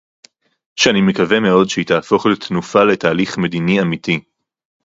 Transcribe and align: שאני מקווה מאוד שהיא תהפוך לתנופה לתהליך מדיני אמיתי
שאני 0.75 1.01
מקווה 1.01 1.39
מאוד 1.39 1.69
שהיא 1.69 1.85
תהפוך 1.85 2.25
לתנופה 2.25 2.83
לתהליך 2.83 3.37
מדיני 3.37 3.81
אמיתי 3.81 4.19